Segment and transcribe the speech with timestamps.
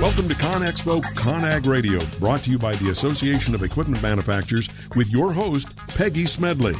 [0.00, 5.10] Welcome to ConExpo ConAg Radio, brought to you by the Association of Equipment Manufacturers with
[5.10, 6.74] your host, Peggy Smedley.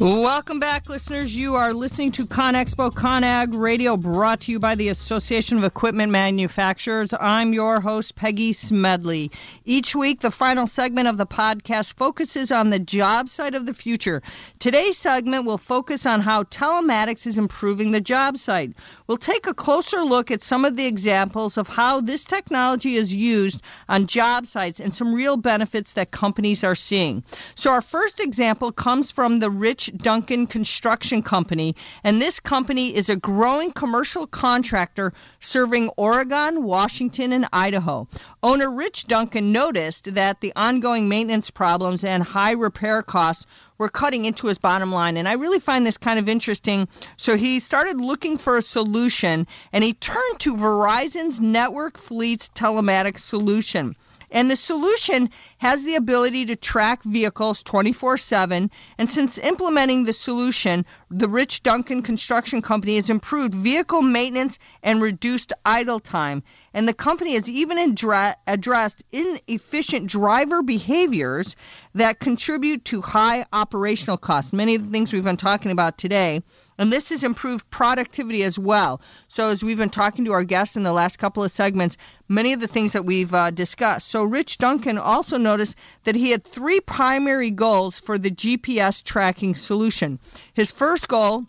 [0.00, 1.36] Welcome back, listeners.
[1.36, 6.10] You are listening to ConExpo ConAg Radio, brought to you by the Association of Equipment
[6.10, 7.12] Manufacturers.
[7.12, 9.30] I'm your host, Peggy Smedley.
[9.66, 13.74] Each week, the final segment of the podcast focuses on the job site of the
[13.74, 14.22] future.
[14.58, 18.72] Today's segment will focus on how telematics is improving the job site.
[19.06, 23.14] We'll take a closer look at some of the examples of how this technology is
[23.14, 27.22] used on job sites and some real benefits that companies are seeing.
[27.54, 33.10] So, our first example comes from the Rich Duncan Construction Company, and this company is
[33.10, 38.08] a growing commercial contractor serving Oregon, Washington, and Idaho.
[38.42, 43.46] Owner Rich Duncan noticed that the ongoing maintenance problems and high repair costs
[43.80, 45.16] were cutting into his bottom line.
[45.16, 46.86] And I really find this kind of interesting.
[47.16, 53.20] So he started looking for a solution and he turned to Verizon's Network Fleets telematics
[53.20, 53.96] solution.
[54.30, 58.70] And the solution has the ability to track vehicles 24 7.
[58.98, 65.02] And since implementing the solution, the Rich Duncan Construction Company has improved vehicle maintenance and
[65.02, 66.42] reduced idle time.
[66.72, 71.56] And the company has even address, addressed inefficient driver behaviors
[71.94, 74.52] that contribute to high operational costs.
[74.52, 76.42] Many of the things we've been talking about today.
[76.78, 79.00] And this has improved productivity as well.
[79.28, 81.96] So, as we've been talking to our guests in the last couple of segments,
[82.28, 84.10] many of the things that we've uh, discussed.
[84.10, 89.54] So, Rich Duncan also noticed that he had three primary goals for the GPS tracking
[89.54, 90.20] solution.
[90.54, 91.46] His first goal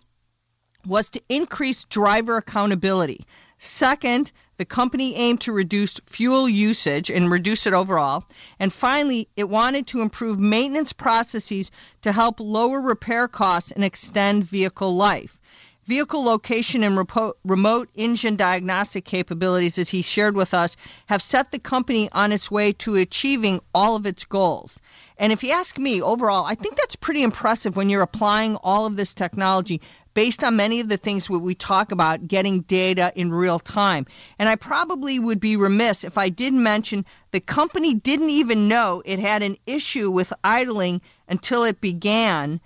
[0.85, 3.25] was to increase driver accountability.
[3.59, 4.31] Second,
[4.61, 8.23] the company aimed to reduce fuel usage and reduce it overall.
[8.59, 11.71] And finally, it wanted to improve maintenance processes
[12.03, 15.41] to help lower repair costs and extend vehicle life.
[15.85, 21.51] Vehicle location and repo- remote engine diagnostic capabilities, as he shared with us, have set
[21.51, 24.77] the company on its way to achieving all of its goals.
[25.17, 28.85] And if you ask me, overall, I think that's pretty impressive when you're applying all
[28.85, 29.81] of this technology
[30.13, 34.05] based on many of the things we talk about getting data in real time.
[34.37, 39.01] And I probably would be remiss if I didn't mention the company didn't even know
[39.05, 42.59] it had an issue with idling until it began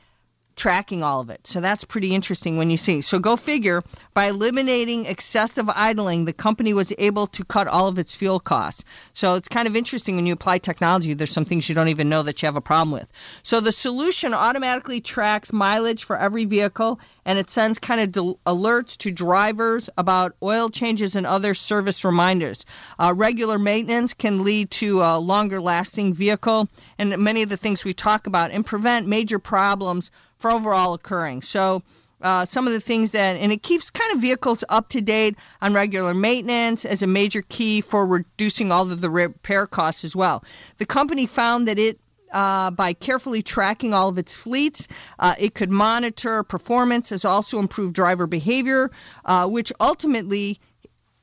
[0.56, 1.46] tracking all of it.
[1.46, 3.02] So that's pretty interesting when you see.
[3.02, 3.84] So go figure,
[4.14, 8.84] by eliminating excessive idling, the company was able to cut all of its fuel costs.
[9.14, 12.10] So it's kind of interesting when you apply technology, there's some things you don't even
[12.10, 13.12] know that you have a problem with.
[13.44, 18.40] So the solution automatically tracks mileage for every vehicle and it sends kind of de-
[18.46, 22.66] alerts to drivers about oil changes and other service reminders.
[23.00, 27.84] Uh, regular maintenance can lead to a longer lasting vehicle and many of the things
[27.84, 31.42] we talk about and prevent major problems for overall occurring.
[31.42, 31.82] So
[32.22, 35.36] uh, some of the things that, and it keeps kind of vehicles up to date
[35.62, 40.16] on regular maintenance as a major key for reducing all of the repair costs as
[40.16, 40.44] well.
[40.78, 42.00] The company found that it
[42.32, 44.88] uh, by carefully tracking all of its fleets.
[45.18, 48.92] Uh, it could monitor performance, as also improve driver behavior,
[49.24, 50.60] uh, which ultimately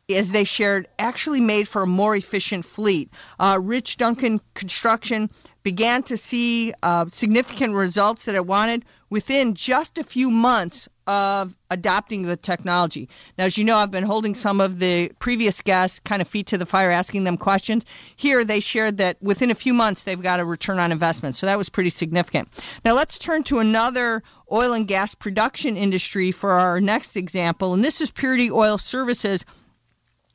[0.08, 3.10] as they shared, actually made for a more efficient fleet.
[3.38, 5.30] Uh, Rich Duncan Construction
[5.62, 11.54] began to see uh, significant results that it wanted within just a few months of
[11.70, 13.08] adopting the technology.
[13.36, 16.48] Now, as you know, I've been holding some of the previous guests kind of feet
[16.48, 17.84] to the fire, asking them questions.
[18.16, 21.36] Here, they shared that within a few months, they've got a return on investment.
[21.36, 22.48] So that was pretty significant.
[22.84, 27.84] Now, let's turn to another oil and gas production industry for our next example, and
[27.84, 29.44] this is Purity Oil Services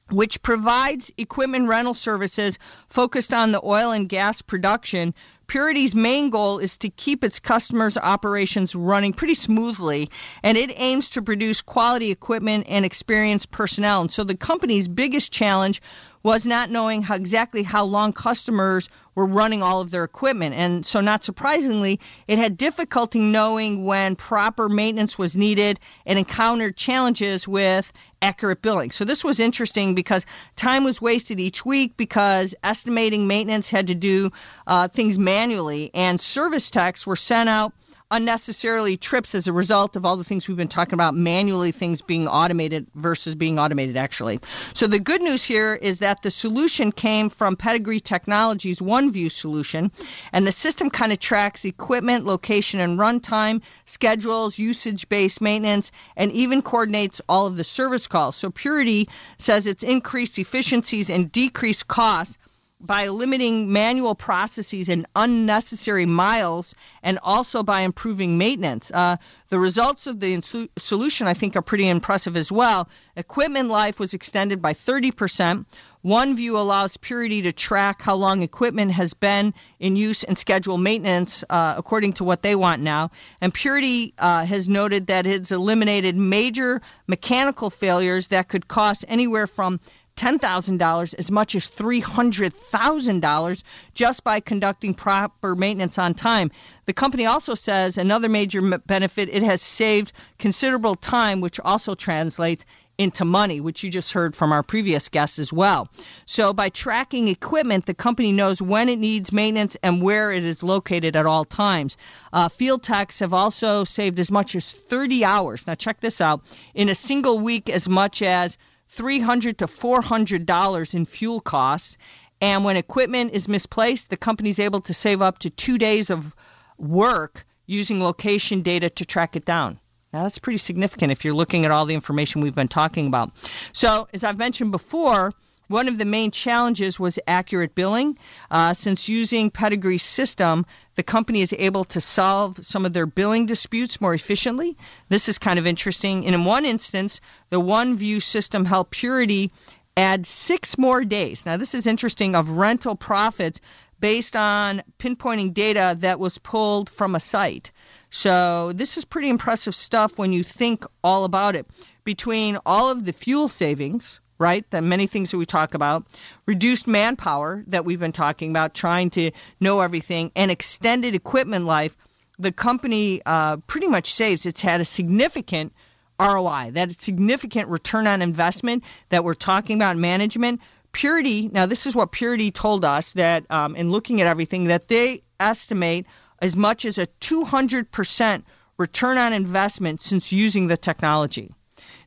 [0.10, 5.14] which provides equipment rental services focused on the oil and gas production.
[5.48, 10.10] Purity's main goal is to keep its customers' operations running pretty smoothly,
[10.44, 14.02] and it aims to produce quality equipment and experienced personnel.
[14.02, 15.82] And so the company's biggest challenge
[16.22, 20.54] was not knowing how, exactly how long customers were running all of their equipment.
[20.54, 26.76] And so, not surprisingly, it had difficulty knowing when proper maintenance was needed and encountered
[26.76, 27.92] challenges with
[28.22, 28.92] accurate billing.
[28.92, 30.26] So, this was interesting because
[30.56, 34.32] time was wasted each week because estimating maintenance had to do
[34.66, 37.74] uh, things manually, and service techs were sent out
[38.10, 42.02] unnecessarily trips as a result of all the things we've been talking about manually things
[42.02, 44.40] being automated versus being automated actually.
[44.74, 49.92] So the good news here is that the solution came from Pedigree Technologies OneView solution
[50.32, 56.62] and the system kind of tracks equipment, location and runtime, schedules, usage-based maintenance and even
[56.62, 58.36] coordinates all of the service calls.
[58.36, 62.38] So Purity says it's increased efficiencies and decreased costs
[62.80, 68.92] by limiting manual processes and unnecessary miles, and also by improving maintenance.
[68.92, 69.18] Uh,
[69.50, 72.88] the results of the insu- solution, I think, are pretty impressive as well.
[73.16, 75.66] Equipment life was extended by 30%.
[76.06, 81.44] OneView allows Purity to track how long equipment has been in use and schedule maintenance
[81.50, 83.10] uh, according to what they want now.
[83.42, 89.48] And Purity uh, has noted that it's eliminated major mechanical failures that could cost anywhere
[89.48, 89.80] from
[90.18, 96.52] $10,000 as much as $300,000 just by conducting proper maintenance on time.
[96.86, 102.66] The company also says another major benefit it has saved considerable time, which also translates
[102.98, 105.88] into money, which you just heard from our previous guests as well.
[106.26, 110.64] So, by tracking equipment, the company knows when it needs maintenance and where it is
[110.64, 111.98] located at all times.
[112.34, 115.68] Uh, field techs have also saved as much as 30 hours.
[115.68, 116.44] Now, check this out
[116.74, 118.58] in a single week, as much as
[118.90, 121.98] 300 to 400 dollars in fuel costs.
[122.40, 126.10] And when equipment is misplaced, the company is able to save up to two days
[126.10, 126.36] of
[126.78, 129.80] work using location data to track it down.
[130.14, 133.32] Now, that's pretty significant if you're looking at all the information we've been talking about.
[133.74, 135.34] So, as I've mentioned before,
[135.68, 138.18] one of the main challenges was accurate billing.
[138.50, 140.66] Uh, since using Pedigree's system,
[140.96, 144.78] the company is able to solve some of their billing disputes more efficiently.
[145.10, 146.26] This is kind of interesting.
[146.26, 149.52] And in one instance, the OneView system helped Purity
[149.98, 151.46] add six more days.
[151.46, 153.60] Now, this is interesting of rental profits
[154.00, 157.72] based on pinpointing data that was pulled from a site.
[158.10, 161.66] So, this is pretty impressive stuff when you think all about it.
[162.04, 164.70] Between all of the fuel savings, right?
[164.70, 166.06] The many things that we talk about,
[166.46, 171.98] reduced manpower that we've been talking about, trying to know everything, and extended equipment life.
[172.40, 174.46] The company uh, pretty much saves.
[174.46, 175.74] It's had a significant
[176.20, 180.62] ROI, that significant return on investment that we're talking about management.
[180.92, 184.88] Purity, now this is what Purity told us that um, in looking at everything, that
[184.88, 186.08] they estimate
[186.40, 188.44] as much as a 200%
[188.78, 191.54] return on investment since using the technology.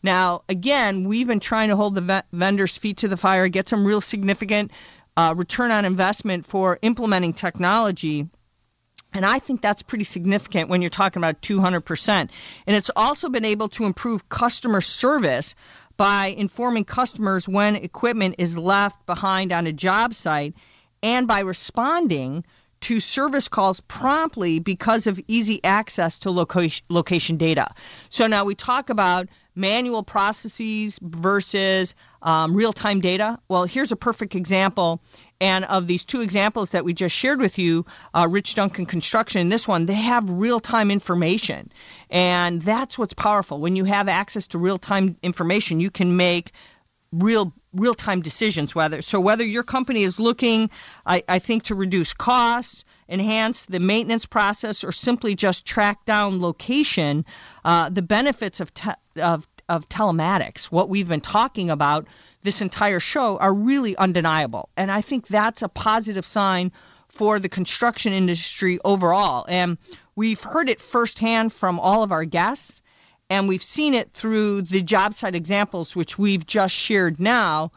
[0.02, 3.68] Now, again, we've been trying to hold the ve- vendors' feet to the fire, get
[3.68, 4.70] some real significant
[5.16, 8.28] uh, return on investment for implementing technology.
[9.12, 12.08] And I think that's pretty significant when you're talking about 200%.
[12.08, 12.30] And
[12.66, 15.54] it's also been able to improve customer service
[15.96, 20.54] by informing customers when equipment is left behind on a job site
[21.02, 22.44] and by responding
[22.80, 27.68] to service calls promptly because of easy access to location, location data.
[28.08, 33.38] So now we talk about manual processes versus um, real time data?
[33.48, 35.00] Well, here's a perfect example.
[35.40, 39.48] And of these two examples that we just shared with you, uh, Rich Duncan Construction,
[39.48, 41.72] this one, they have real time information.
[42.10, 43.58] And that's what's powerful.
[43.58, 46.52] When you have access to real time information, you can make
[47.12, 50.70] real real time decisions whether so whether your company is looking
[51.04, 56.40] I, I think to reduce costs enhance the maintenance process or simply just track down
[56.40, 57.24] location
[57.64, 62.06] uh, the benefits of, te- of of telematics what we've been talking about
[62.42, 64.68] this entire show are really undeniable.
[64.76, 66.72] And i think that's a positive sign
[67.08, 69.44] for the construction industry overall.
[69.48, 69.78] And
[70.14, 72.82] we've heard it firsthand from all of our guests
[73.30, 77.70] and we've seen it through the job site examples, which we've just shared now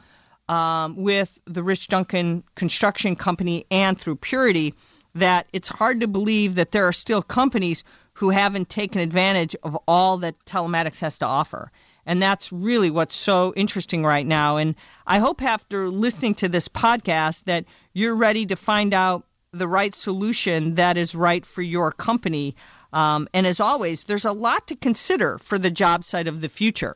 [0.49, 4.73] um, with the Rich Duncan Construction Company and through Purity,
[5.15, 7.83] that it's hard to believe that there are still companies
[8.13, 11.71] who haven't taken advantage of all that telematics has to offer.
[12.05, 14.57] And that's really what's so interesting right now.
[14.57, 14.75] And
[15.07, 19.93] I hope after listening to this podcast that you're ready to find out the right
[19.93, 22.55] solution that is right for your company.
[22.93, 26.49] Um, and as always, there's a lot to consider for the job site of the
[26.49, 26.95] future.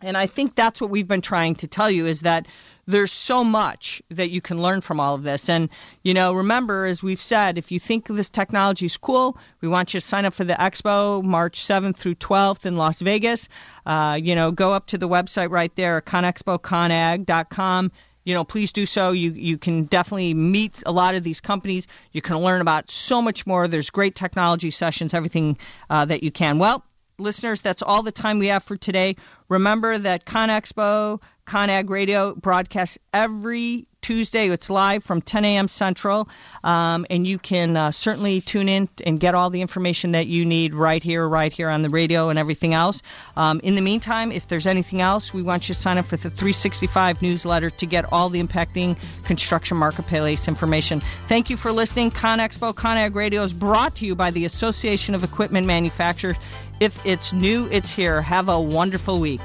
[0.00, 2.46] And I think that's what we've been trying to tell you is that
[2.86, 5.48] there's so much that you can learn from all of this.
[5.48, 5.70] And,
[6.02, 9.94] you know, remember, as we've said, if you think this technology is cool, we want
[9.94, 13.48] you to sign up for the expo March 7th through 12th in Las Vegas.
[13.86, 17.92] Uh, you know, go up to the website right there, conexpoconag.com
[18.24, 19.12] you know, please do so.
[19.12, 21.86] You you can definitely meet a lot of these companies.
[22.12, 23.68] You can learn about so much more.
[23.68, 26.58] There's great technology sessions, everything uh, that you can.
[26.58, 26.84] Well,
[27.18, 29.16] listeners, that's all the time we have for today.
[29.48, 34.50] Remember that ConExpo, ConAg Radio broadcasts every Tuesday.
[34.50, 35.66] It's live from 10 a.m.
[35.66, 36.28] Central,
[36.62, 40.44] um, and you can uh, certainly tune in and get all the information that you
[40.44, 43.02] need right here, right here on the radio and everything else.
[43.34, 46.16] Um, in the meantime, if there's anything else, we want you to sign up for
[46.16, 51.00] the 365 newsletter to get all the impacting construction marketplace information.
[51.28, 52.10] Thank you for listening.
[52.10, 56.36] ConExpo ConAg Radio is brought to you by the Association of Equipment Manufacturers.
[56.78, 58.20] If it's new, it's here.
[58.20, 59.40] Have a wonderful week.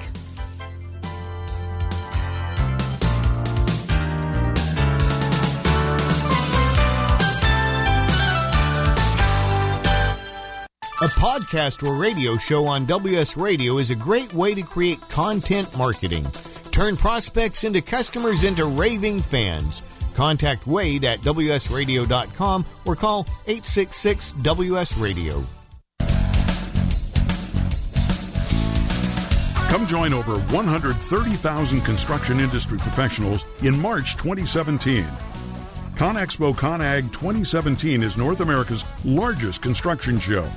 [11.19, 16.25] Podcast or radio show on WS Radio is a great way to create content marketing.
[16.71, 19.83] Turn prospects into customers into raving fans.
[20.15, 25.43] Contact Wade at WSRadio.com or call 866 WS Radio.
[29.67, 35.03] Come join over 130,000 construction industry professionals in March 2017.
[35.95, 40.49] ConExpo ConAg 2017 is North America's largest construction show.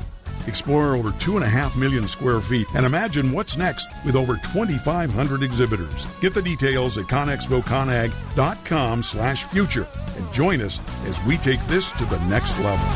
[0.47, 6.07] Explore over 2.5 million square feet and imagine what's next with over 2,500 exhibitors.
[6.21, 12.05] Get the details at conexpoconag.com slash future and join us as we take this to
[12.07, 12.87] the next level.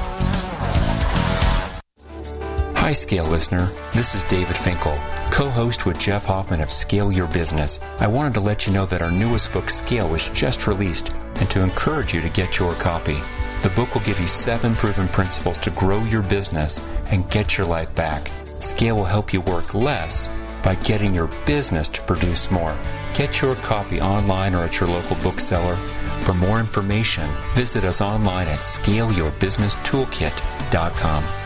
[2.75, 3.71] Hi, Scale listener.
[3.95, 4.97] This is David Finkel
[5.37, 7.79] co host with Jeff Hoffman of Scale Your Business.
[7.99, 11.51] I wanted to let you know that our newest book, Scale, was just released and
[11.51, 13.19] to encourage you to get your copy.
[13.63, 17.67] The book will give you seven proven principles to grow your business and get your
[17.67, 18.31] life back.
[18.61, 20.29] Scale will help you work less
[20.63, 22.77] by getting your business to produce more.
[23.15, 25.77] Get your copy online or at your local bookseller.
[26.25, 31.46] For more information, visit us online at scaleyourbusinesstoolkit.com.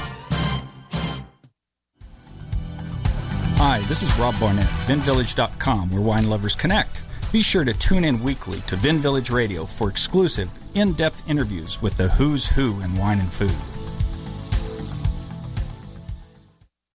[3.63, 7.03] Hi, this is Rob Barnett, VinVillage.com, where wine lovers connect.
[7.31, 11.79] Be sure to tune in weekly to Vin Village Radio for exclusive, in depth interviews
[11.79, 13.70] with the who's who in wine and food.